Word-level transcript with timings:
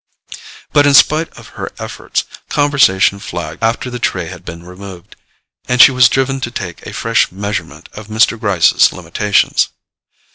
But 0.73 0.87
in 0.87 0.95
spite 0.95 1.29
of 1.37 1.49
her 1.49 1.71
efforts, 1.77 2.23
conversation 2.49 3.19
flagged 3.19 3.61
after 3.61 3.91
the 3.91 3.99
tray 3.99 4.25
had 4.25 4.43
been 4.43 4.63
removed, 4.63 5.15
and 5.67 5.79
she 5.79 5.91
was 5.91 6.09
driven 6.09 6.41
to 6.41 6.49
take 6.49 6.87
a 6.87 6.91
fresh 6.91 7.31
measurement 7.31 7.87
of 7.93 8.07
Mr. 8.07 8.39
Gryce's 8.39 8.91
limitations. 8.91 9.67